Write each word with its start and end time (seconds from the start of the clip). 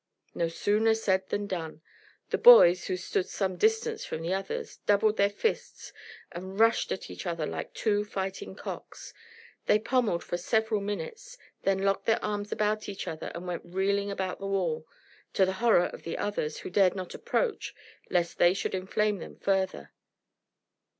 No 0.33 0.47
sooner 0.47 0.95
said 0.95 1.29
than 1.29 1.45
done. 1.45 1.83
The 2.31 2.39
boys, 2.39 2.85
who 2.87 2.97
stood 2.97 3.27
some 3.29 3.55
distance 3.55 4.03
from 4.03 4.23
the 4.23 4.33
others, 4.33 4.77
doubled 4.87 5.17
their 5.17 5.29
fists 5.29 5.93
and 6.31 6.59
rushed 6.59 6.91
at 6.91 7.11
each 7.11 7.27
other 7.27 7.45
like 7.45 7.75
two 7.75 8.03
fighting 8.03 8.55
cocks. 8.55 9.13
They 9.67 9.77
pommelled 9.77 10.23
for 10.23 10.37
several 10.37 10.81
minutes, 10.81 11.37
then 11.61 11.83
locked 11.83 12.07
their 12.07 12.25
arms 12.25 12.51
about 12.51 12.89
each 12.89 13.07
other 13.07 13.31
and 13.35 13.45
went 13.45 13.61
reeling 13.63 14.09
about 14.09 14.39
the 14.39 14.47
wall, 14.47 14.87
to 15.33 15.45
the 15.45 15.53
horror 15.61 15.85
of 15.85 16.01
the 16.01 16.17
others, 16.17 16.61
who 16.61 16.71
dared 16.71 16.95
not 16.95 17.13
approach 17.13 17.75
lest 18.09 18.39
they 18.39 18.55
should 18.55 18.73
inflame 18.73 19.19
them 19.19 19.35
further. 19.35 19.91